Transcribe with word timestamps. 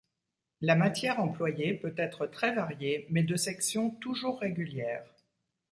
La 0.61 0.73
matière 0.75 1.19
employée 1.19 1.75
peut 1.75 1.93
être 1.95 2.25
très 2.25 2.55
variée 2.55 3.05
mais 3.11 3.21
de 3.21 3.35
section 3.35 3.91
toujours 3.91 4.39
régulière. 4.39 5.05